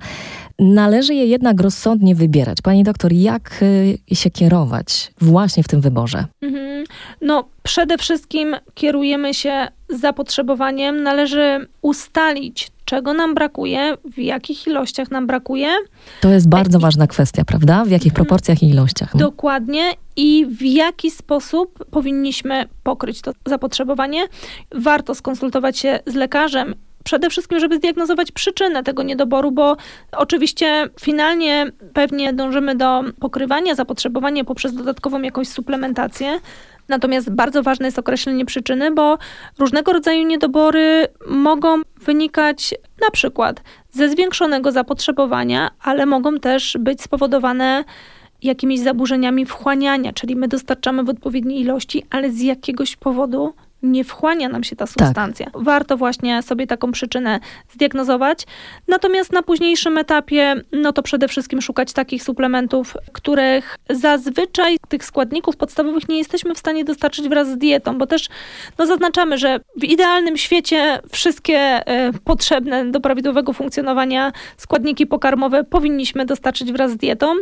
[0.58, 2.62] Należy je jednak rozsądnie wybierać.
[2.62, 3.64] Pani doktor, jak
[4.12, 6.24] się kierować właśnie w tym wyborze?
[6.42, 6.84] Mhm.
[7.20, 11.02] No, przede wszystkim kierujemy się zapotrzebowaniem.
[11.02, 15.68] Należy ustalić, czego nam brakuje, w jakich ilościach nam brakuje.
[16.20, 17.84] To jest bardzo ważna kwestia, prawda?
[17.84, 18.26] W jakich mhm.
[18.26, 19.14] proporcjach i ilościach?
[19.14, 19.20] No?
[19.20, 19.92] Dokładnie.
[20.16, 24.26] I w jaki sposób powinniśmy pokryć to zapotrzebowanie.
[24.74, 26.74] Warto skonsultować się z lekarzem
[27.06, 29.76] przede wszystkim, żeby zdiagnozować przyczynę tego niedoboru, bo
[30.12, 36.40] oczywiście finalnie pewnie dążymy do pokrywania zapotrzebowania poprzez dodatkową jakąś suplementację.
[36.88, 39.18] Natomiast bardzo ważne jest określenie przyczyny, bo
[39.58, 47.84] różnego rodzaju niedobory mogą wynikać na przykład ze zwiększonego zapotrzebowania, ale mogą też być spowodowane
[48.42, 53.54] jakimiś zaburzeniami wchłaniania, czyli my dostarczamy w odpowiedniej ilości, ale z jakiegoś powodu
[53.86, 55.46] nie wchłania nam się ta substancja.
[55.46, 55.62] Tak.
[55.62, 58.46] Warto właśnie sobie taką przyczynę zdiagnozować.
[58.88, 65.56] Natomiast na późniejszym etapie, no to przede wszystkim szukać takich suplementów, których zazwyczaj tych składników
[65.56, 68.28] podstawowych nie jesteśmy w stanie dostarczyć wraz z dietą, bo też
[68.78, 76.24] no zaznaczamy, że w idealnym świecie wszystkie y, potrzebne do prawidłowego funkcjonowania składniki pokarmowe powinniśmy
[76.26, 77.34] dostarczyć wraz z dietą.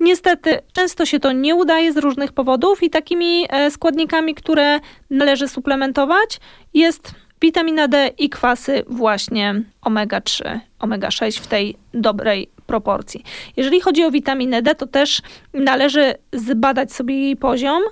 [0.00, 4.80] Niestety często się to nie udaje z różnych powodów i takimi y, składnikami, które
[5.10, 6.40] należy suplementować suplementować,
[6.74, 13.24] jest witamina D i kwasy właśnie omega-3, omega-6 w tej dobrej proporcji.
[13.56, 15.22] Jeżeli chodzi o witaminę D, to też
[15.54, 17.82] należy zbadać sobie jej poziom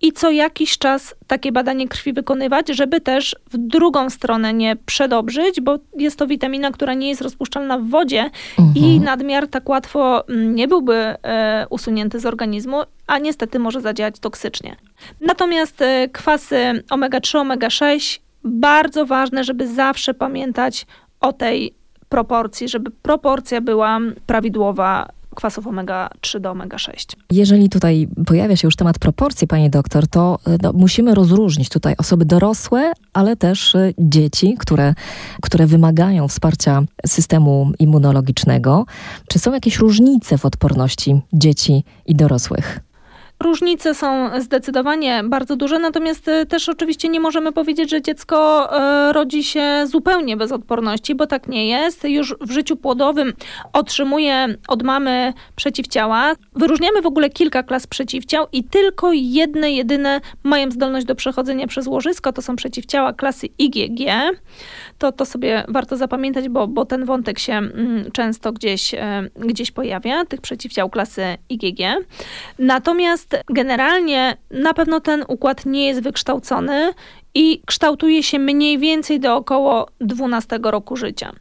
[0.00, 5.60] i co jakiś czas takie badanie krwi wykonywać, żeby też w drugą stronę nie przedobrzyć,
[5.60, 8.72] bo jest to witamina, która nie jest rozpuszczalna w wodzie mhm.
[8.74, 14.18] i nadmiar tak łatwo mm, nie byłby e, usunięty z organizmu, a niestety może zadziałać
[14.18, 14.76] toksycznie.
[15.20, 20.86] Natomiast e, kwasy omega-3, omega-6 bardzo ważne, żeby zawsze pamiętać
[21.20, 21.74] o tej
[22.08, 27.16] proporcji, żeby proporcja była prawidłowa kwasów omega-3 do omega-6.
[27.30, 31.94] Jeżeli tutaj pojawia się już temat proporcji, pani doktor, to e, no, musimy rozróżnić tutaj
[31.98, 34.94] osoby dorosłe, ale też e, dzieci, które,
[35.42, 38.86] które wymagają wsparcia systemu immunologicznego.
[39.28, 42.80] Czy są jakieś różnice w odporności dzieci i dorosłych?
[43.42, 49.12] Różnice są zdecydowanie bardzo duże, natomiast e, też oczywiście nie możemy powiedzieć, że dziecko e,
[49.12, 52.04] rodzi się zupełnie bez odporności, bo tak nie jest.
[52.04, 53.32] Już w życiu płodowym
[53.72, 56.32] otrzymuje od mamy przeciwciała.
[56.54, 61.86] Wyróżniamy w ogóle kilka klas przeciwciał i tylko jedne, jedyne mają zdolność do przechodzenia przez
[61.86, 62.32] łożysko.
[62.32, 64.00] To są przeciwciała klasy IgG.
[65.00, 69.70] To, to sobie warto zapamiętać, bo, bo ten wątek się mm, często gdzieś, e, gdzieś
[69.70, 71.78] pojawia, tych przeciwciał klasy IgG.
[72.58, 76.92] Natomiast Natomiast generalnie na pewno ten układ nie jest wykształcony
[77.34, 81.32] i kształtuje się mniej więcej do około 12 roku życia.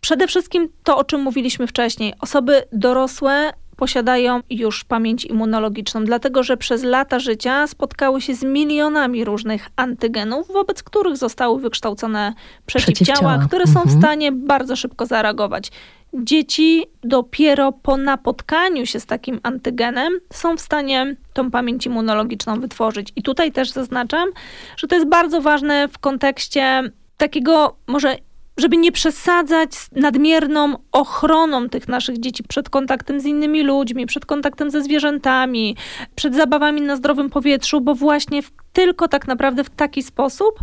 [0.00, 6.56] Przede wszystkim to, o czym mówiliśmy wcześniej, osoby dorosłe posiadają już pamięć immunologiczną, dlatego że
[6.56, 12.34] przez lata życia spotkały się z milionami różnych antygenów, wobec których zostały wykształcone
[12.66, 13.46] przeciwciała, przeciwciała.
[13.46, 13.88] które są mhm.
[13.88, 15.70] w stanie bardzo szybko zareagować.
[16.14, 23.12] Dzieci dopiero po napotkaniu się z takim antygenem są w stanie tą pamięć immunologiczną wytworzyć.
[23.16, 24.28] I tutaj też zaznaczam,
[24.76, 26.82] że to jest bardzo ważne w kontekście
[27.16, 28.16] takiego może
[28.56, 34.26] żeby nie przesadzać z nadmierną ochroną tych naszych dzieci przed kontaktem z innymi ludźmi, przed
[34.26, 35.76] kontaktem ze zwierzętami,
[36.14, 40.58] przed zabawami na zdrowym powietrzu, bo właśnie w, tylko tak naprawdę w taki sposób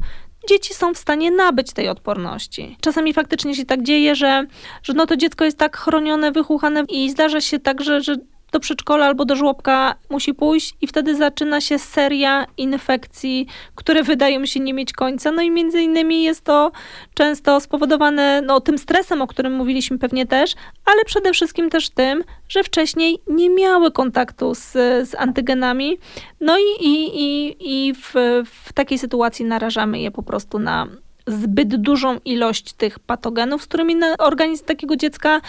[0.50, 2.78] dzieci są w stanie nabyć tej odporności.
[2.82, 4.46] Czasami faktycznie się tak dzieje, że,
[4.84, 8.16] że no to dziecko jest tak chronione, wychuchane i zdarza się tak, że, że
[8.52, 14.46] do przedszkola albo do żłobka musi pójść i wtedy zaczyna się seria infekcji, które wydają
[14.46, 15.32] się nie mieć końca.
[15.32, 16.72] No i między innymi jest to
[17.14, 20.54] często spowodowane no, tym stresem, o którym mówiliśmy pewnie też,
[20.86, 24.72] ale przede wszystkim też tym, że wcześniej nie miały kontaktu z,
[25.10, 25.98] z antygenami.
[26.42, 28.14] No i, i, i, i w,
[28.46, 30.88] w takiej sytuacji narażamy je po prostu na
[31.28, 35.42] zbyt dużą ilość tych patogenów, z którymi organizm takiego dziecka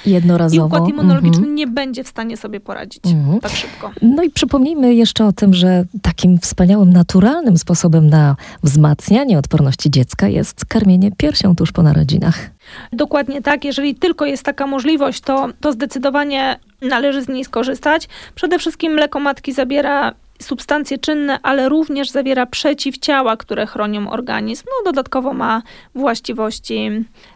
[0.53, 1.55] i układ immunologiczny mm -hmm.
[1.55, 3.41] nie będzie w stanie sobie poradzić mm -hmm.
[3.41, 3.91] tak szybko.
[4.03, 10.29] No i przypomnijmy jeszcze o tym, że takim wspaniałym, naturalnym sposobem na wzmacnianie odporności dziecka
[10.29, 12.51] jest karmienie piersią tuż po narodzinach.
[12.93, 13.65] Dokładnie tak.
[13.65, 18.09] Jeżeli tylko jest taka możliwość, to, to zdecydowanie należy z niej skorzystać.
[18.35, 24.65] Przede wszystkim mleko matki zabiera substancje czynne, ale również zawiera przeciwciała, które chronią organizm.
[24.67, 25.63] No, dodatkowo ma
[25.95, 26.91] właściwości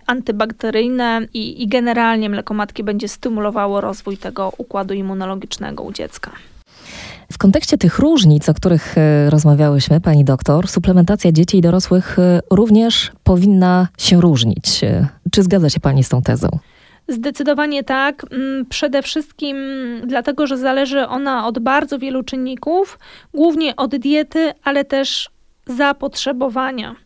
[0.06, 6.30] antybakteryjne i, i generalnie mleko matki będzie stymulowało rozwój tego układu immunologicznego u dziecka.
[7.32, 12.40] W kontekście tych różnic, o których e, rozmawiałyśmy, pani doktor, suplementacja dzieci i dorosłych e,
[12.50, 14.85] również powinna się różnić.
[14.85, 16.48] E, czy zgadza się pani z tą tezą?
[17.08, 18.26] Zdecydowanie tak.
[18.30, 19.56] Mm, przede wszystkim
[20.04, 22.98] dlatego, że zależy ona od bardzo wielu czynników,
[23.34, 25.30] głównie od diety, ale też
[25.66, 26.96] zapotrzebowania.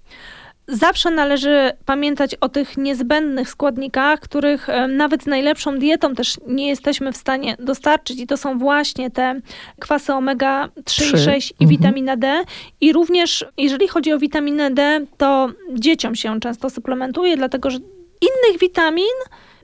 [0.68, 6.68] Zawsze należy pamiętać o tych niezbędnych składnikach, których e, nawet z najlepszą dietą też nie
[6.68, 9.40] jesteśmy w stanie dostarczyć, i to są właśnie te
[9.80, 11.70] kwasy omega-3 i 6 i mhm.
[11.70, 12.44] witamina D.
[12.80, 17.78] I również, jeżeli chodzi o witaminę D, to dzieciom się często suplementuje, dlatego że
[18.20, 19.04] innych witamin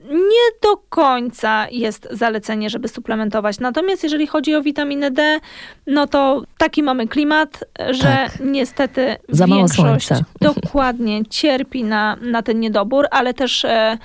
[0.09, 3.59] nie do końca jest zalecenie, żeby suplementować.
[3.59, 5.39] Natomiast jeżeli chodzi o witaminę D,
[5.87, 8.39] no to taki mamy klimat, że tak.
[8.39, 10.09] niestety Za większość
[10.41, 13.97] dokładnie cierpi na, na ten niedobór, ale też e,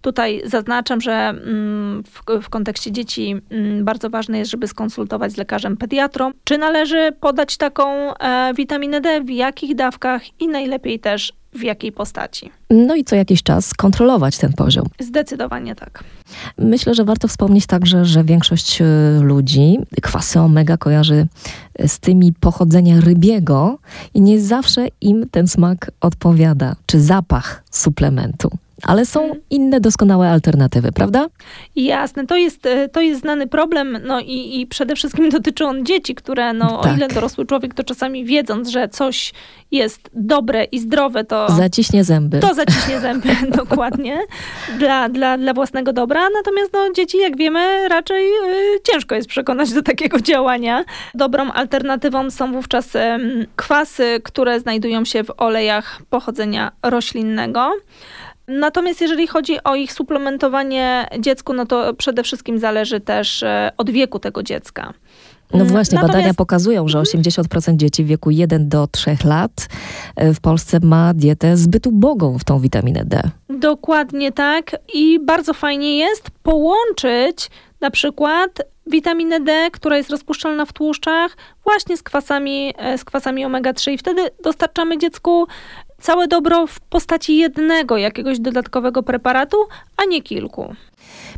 [0.00, 5.36] Tutaj zaznaczam, że mm, w, w, kontekście dzieci mm, bardzo ważne jest, żeby skonsultować z
[5.36, 11.32] lekarzem pediatrą, czy należy podać taką e, witaminę D, w jakich dawkach i najlepiej też
[11.52, 12.50] w jakiej postaci.
[12.70, 14.86] No i co jakiś czas kontrolować ten poziom.
[14.98, 16.04] Zdecydowanie tak.
[16.58, 18.84] Myślę, że warto wspomnieć także, że większość e,
[19.22, 21.26] ludzi kwasy omega kojarzy
[21.86, 23.78] z tymi pochodzenia rybiego
[24.14, 28.50] i nie zawsze im ten smak odpowiada, czy zapach suplementu
[28.86, 31.26] ale są inne doskonałe alternatywy, prawda?
[31.76, 35.86] Jasne, to jest, e, to jest znany problem, no i, i przede wszystkim dotyczy on
[35.86, 36.92] dzieci, które, no tak.
[36.92, 39.32] o ile dorosły człowiek, to czasami wiedząc, że coś
[39.70, 41.50] jest dobre i zdrowe, to...
[41.50, 42.40] Zaciśnie zęby.
[42.40, 44.18] To zaciśnie zęby, dokładnie,
[44.78, 49.72] dla, dla, dla własnego dobra, natomiast no, dzieci, jak wiemy, raczej y, ciężko jest przekonać
[49.72, 50.84] do takiego działania.
[51.14, 52.98] Dobrą alternatywą są wówczas y,
[53.56, 57.72] kwasy, które znajdują się w olejach pochodzenia roślinnego.
[58.50, 63.90] Natomiast jeżeli chodzi o ich suplementowanie dziecku, no to przede wszystkim zależy też e, od
[63.90, 64.92] wieku tego dziecka.
[65.54, 66.18] No właśnie, Natomiast...
[66.18, 69.68] badania pokazują, że 80% dzieci w wieku 1 do 3 lat
[70.16, 73.22] e, w Polsce ma dietę zbyt ubogą w tą witaminę D.
[73.48, 80.72] Dokładnie tak i bardzo fajnie jest połączyć na przykład witaminę D, która jest rozpuszczalna w
[80.72, 85.46] tłuszczach, właśnie z kwasami, e, z kwasami omega-3 i wtedy dostarczamy dziecku
[86.00, 89.56] całe dobro w postaci jednego jakiegoś dodatkowego preparatu,
[89.96, 90.74] a nie kilku.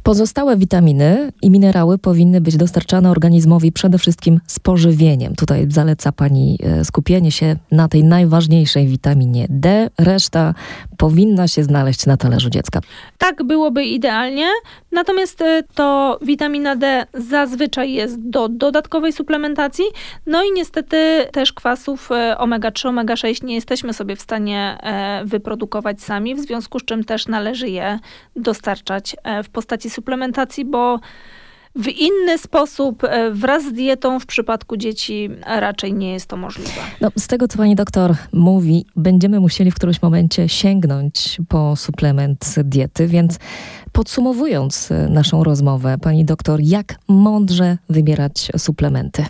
[0.02, 5.34] Pozostałe witaminy i minerały powinny być dostarczane organizmowi przede wszystkim z pożywieniem.
[5.34, 9.90] Tutaj zaleca Pani e, skupienie się na tej najważniejszej witaminie D.
[9.98, 10.54] Reszta
[10.96, 12.80] powinna się znaleźć na talerzu dziecka.
[13.18, 14.46] Tak byłoby idealnie,
[14.92, 19.84] natomiast e, to witamina D zazwyczaj jest do dodatkowej suplementacji,
[20.26, 24.78] no i niestety też kwasów e, omega-3, omega-6 nie jesteśmy sobie w stanie
[25.24, 27.98] wyprodukować sami, w związku z czym też należy je
[28.36, 31.00] dostarczać w postaci suplementacji, bo
[31.76, 36.80] W inny sposób, e, wraz z dietą, w przypadku dzieci raczej nie jest to możliwe.
[37.00, 42.54] No, z tego, co pani doktor mówi, będziemy musieli w którymś momencie sięgnąć po suplement
[42.64, 43.38] diety, więc
[43.92, 49.24] podsumowując e, naszą rozmowę, pani doktor, jak mądrze wybierać suplementy?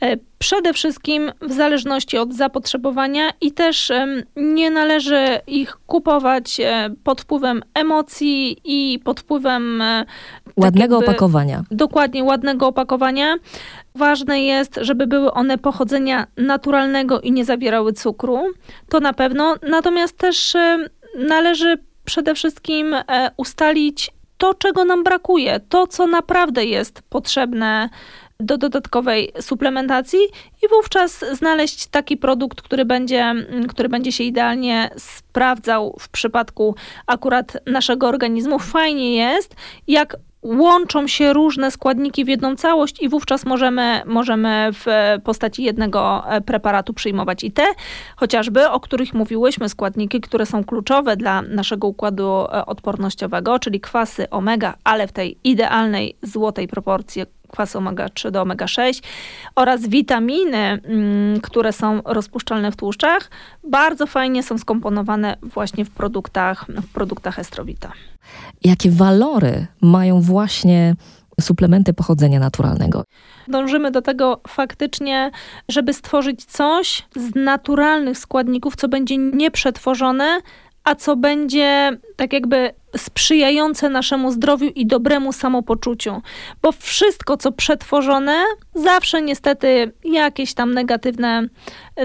[0.00, 3.92] E, przede wszystkim w zależności od zapotrzebowania i też
[4.36, 10.04] nie należy ich kupować e, pod wpływem emocji i pod wpływem e,
[10.44, 11.64] tak ładnego jakby, opakowania.
[11.70, 13.36] Dokładnie, ładnego opakowania.
[13.94, 18.38] Ważne jest, żeby były one pochodzenia naturalnego i nie zawierały cukru.
[18.88, 19.56] To na pewno.
[19.70, 20.56] Natomiast też
[21.18, 22.94] należy przede wszystkim
[23.36, 27.88] ustalić to, czego nam brakuje, to, co naprawdę jest potrzebne
[28.40, 30.18] do dodatkowej suplementacji
[30.62, 33.34] i wówczas znaleźć taki produkt, który będzie,
[33.68, 36.74] który będzie się idealnie sprawdzał w przypadku
[37.06, 38.58] akurat naszego organizmu.
[38.58, 39.54] Fajnie jest,
[39.88, 44.86] jak łączą się różne składniki w jedną całość i wówczas możemy, możemy w
[45.24, 47.66] postaci jednego e, preparatu przyjmować i te,
[48.16, 54.30] chociażby o których mówiłyśmy, składniki, które są kluczowe dla naszego układu e, odpornościowego, czyli kwasy
[54.30, 59.02] omega, ale w tej idealnej złotej proporcji kwasy omega-3 do omega-6
[59.54, 63.30] oraz witaminy, mm, które są rozpuszczalne w tłuszczach,
[63.64, 67.92] bardzo fajnie są skomponowane właśnie w produktach, w produktach Estrowita.
[68.64, 70.94] Jakie walory mają właśnie
[71.40, 73.04] suplementy pochodzenia naturalnego.
[73.48, 75.30] Dążymy do tego faktycznie,
[75.68, 80.40] żeby stworzyć coś z naturalnych składników, co będzie nieprzetworzone,
[80.84, 86.22] a co będzie tak jakby sprzyjające naszemu zdrowiu i dobremu samopoczuciu.
[86.62, 91.48] Bo wszystko, co przetworzone, zawsze niestety jakieś tam negatywne,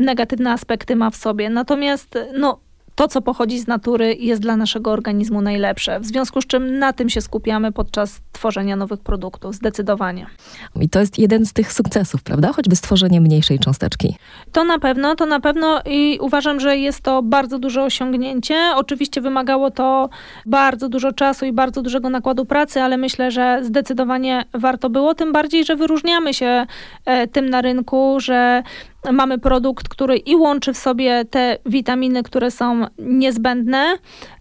[0.02, 1.50] negatywne aspekty ma w sobie.
[1.50, 2.60] Natomiast no,
[2.95, 5.99] to, co pochodzi z natury, jest dla naszego organizmu najlepsze.
[5.99, 10.25] W związku z czym na tym się skupiamy podczas tworzenia nowych produktów, zdecydowanie.
[10.81, 12.53] I to jest jeden z tych sukcesów, prawda?
[12.53, 14.15] Choćby stworzenie mniejszej cząsteczki.
[14.51, 18.55] To na pewno, to na pewno i uważam, że jest to bardzo duże osiągnięcie.
[18.75, 20.10] Oczywiście wymagało to
[20.45, 25.34] bardzo dużo czasu i bardzo dużego nakładu pracy, ale myślę, że zdecydowanie warto było, tym
[25.34, 26.65] bardziej, że wyróżniamy się
[27.05, 28.63] e, tym na rynku, że
[29.12, 33.98] mamy produkt, który i łączy w sobie te witaminy, które są niezbędne,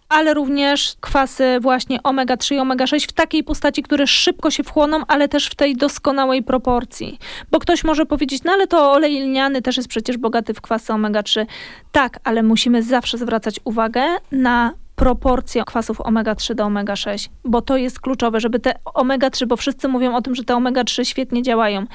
[0.08, 5.28] ale również kwasy właśnie omega-3 i omega-6 w takiej postaci, które szybko się wchłoną, ale
[5.28, 7.18] też w tej doskonałej proporcji.
[7.50, 10.92] Bo ktoś może powiedzieć, no ale to olej lniany też jest przecież bogaty w kwasy
[10.92, 11.46] omega-3.
[11.92, 18.00] Tak, ale musimy zawsze zwracać uwagę na proporcję kwasów omega-3 do omega-6, bo to jest
[18.00, 21.86] kluczowe, żeby te omega-3, bo wszyscy mówią o tym, że te omega-3 świetnie działają.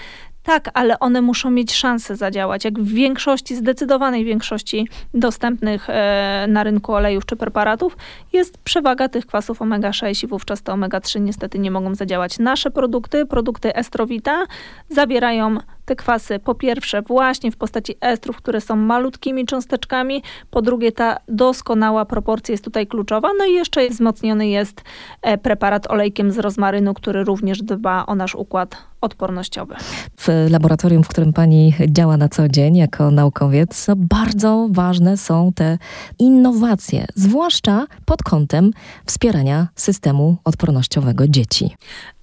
[0.49, 2.65] Tak, ale one muszą mieć szansę zadziałać.
[2.65, 7.97] Jak w większości, zdecydowanej większości dostępnych e, na rynku olejów czy preparatów
[8.33, 12.39] jest przewaga tych kwasów omega-6 i wówczas te omega-3 niestety nie mogą zadziałać.
[12.39, 14.45] Nasze produkty, produkty Estrowita
[14.89, 15.57] zawierają
[15.89, 21.17] te kwasy po pierwsze właśnie w postaci estrów, które są malutkimi cząsteczkami, po drugie ta
[21.27, 24.81] doskonała proporcja jest tutaj kluczowa, no i jeszcze wzmocniony jest
[25.21, 29.75] e, preparat olejkiem z rozmarynu, który również dba o nasz układ odpornościowy.
[30.17, 35.51] W laboratorium, w którym pani działa na co dzień jako naukowiec, no bardzo ważne są
[35.55, 35.77] te
[36.19, 38.71] innowacje, zwłaszcza pod kątem
[39.05, 41.75] wspierania systemu odpornościowego dzieci.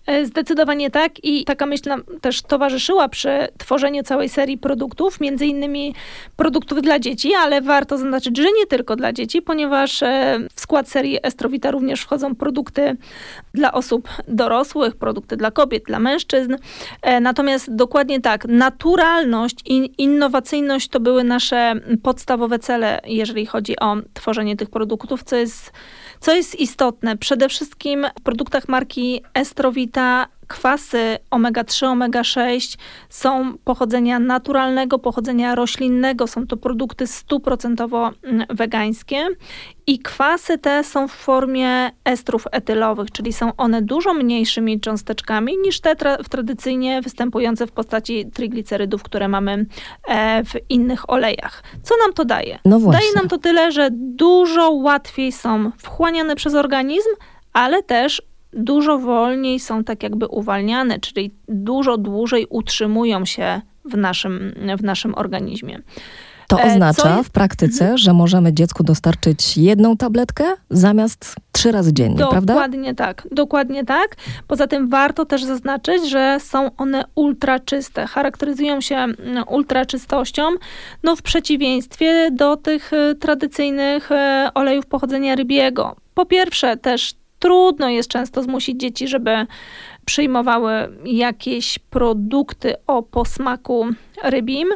[0.07, 5.47] E, zdecydowanie tak i taka myśl nam też towarzyszyła przy tworzeniu całej serii produktów, między
[5.47, 5.95] innymi
[6.37, 10.89] produktów dla dzieci, ale warto zaznaczyć, że nie tylko dla dzieci, ponieważ e, w skład
[10.89, 12.97] serii Estrowita również wchodzą produkty
[13.55, 16.57] dla osób dorosłych, produkty dla kobiet, dla mężczyzn.
[17.03, 23.97] E, natomiast dokładnie tak, naturalność i innowacyjność to były nasze podstawowe cele, jeżeli chodzi o
[24.15, 25.73] tworzenie tych produktów, co jest
[26.27, 32.79] co jest istotne, przede wszystkim w produktach marki Estrowita kwasy omega-3, omega-6
[33.09, 36.27] są pochodzenia naturalnego, pochodzenia roślinnego.
[36.27, 39.29] Są to produkty stuprocentowo mm, wegańskie.
[39.87, 45.81] I kwasy te są w formie estrów etylowych, czyli są one dużo mniejszymi cząsteczkami niż
[45.81, 49.67] te tra tradycyjnie występujące w postaci triglicerydów, które mamy
[50.09, 51.63] e, w innych olejach.
[51.83, 52.59] Co nam to daje?
[52.65, 57.11] No daje nam to tyle, że dużo łatwiej są wchłaniane przez organizm,
[57.53, 58.23] ale też
[58.57, 65.15] dużo wolniej są tak jakby uwalniane, czyli dużo dłużej utrzymują się w naszym, w naszym
[65.15, 65.83] organizmie.
[66.49, 67.99] To e, oznacza w praktyce, mhm.
[67.99, 72.55] że możemy dziecku dostarczyć jedną tabletkę zamiast trzy razy dziennie, dokładnie prawda?
[72.55, 74.17] Dokładnie tak, dokładnie tak.
[74.47, 80.43] Poza tym warto też zaznaczyć, że są one ultraczyste, charakteryzują się mm, ultraczystością,
[81.03, 85.97] no w przeciwieństwie do tych e, tradycyjnych e, olejów pochodzenia rybiego.
[86.15, 89.47] Po pierwsze też trudno jest często zmusić dzieci, żeby
[90.05, 90.71] przyjmowały
[91.05, 93.87] jakieś produkty o posmaku
[94.23, 94.69] rybim.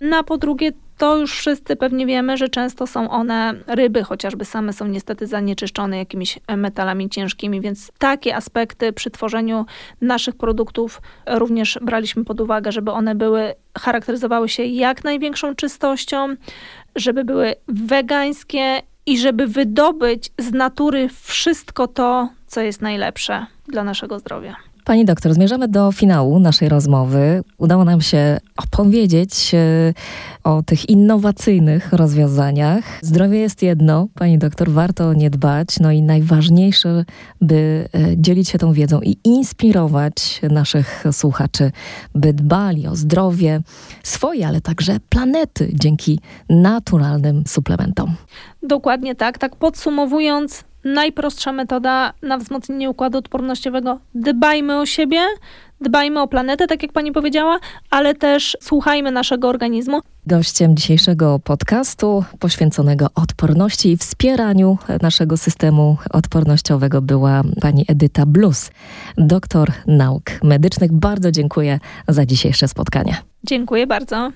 [0.00, 4.72] Na po drugie, to już wszyscy pewnie wiemy, że często są one ryby, chociażby same
[4.72, 9.66] są niestety zanieczyszczone jakimiś metalami ciężkimi, więc takie aspekty przy tworzeniu
[10.00, 16.36] naszych produktów również braliśmy pod uwagę, żeby one były, charakteryzowały się jak największą czystością,
[16.96, 24.18] żeby były wegańskie i żeby wydobyć z natury wszystko to, co jest najlepsze dla naszego
[24.18, 24.56] zdrowia.
[24.86, 27.42] Pani doktor, zmierzamy do finału naszej rozmowy.
[27.58, 29.94] Udało nam się opowiedzieć e,
[30.44, 32.84] o tych innowacyjnych rozwiązaniach.
[33.02, 35.80] Zdrowie jest jedno, pani doktor, warto nie dbać.
[35.80, 37.04] No i najważniejsze,
[37.40, 41.72] by e, dzielić się tą wiedzą i inspirować naszych słuchaczy,
[42.14, 43.60] by dbali o zdrowie
[44.02, 48.14] swoje, ale także planety dzięki naturalnym suplementom.
[48.62, 49.38] Dokładnie tak.
[49.38, 53.98] Tak podsumowując, najprostsza metoda na wzmocnienie układu odpornościowego.
[54.14, 55.20] Dbajmy o siebie,
[55.80, 57.58] dbajmy o planetę, tak jak pani powiedziała,
[57.90, 60.00] ale też słuchajmy naszego organizmu.
[60.26, 68.70] Gościem dzisiejszego podcastu poświęconego odporności i wspieraniu naszego systemu odpornościowego była pani Edyta Blus,
[69.16, 70.92] doktor nauk medycznych.
[70.92, 71.78] Bardzo dziękuję
[72.08, 73.16] za dzisiejsze spotkanie.
[73.44, 74.32] Dziękuję bardzo.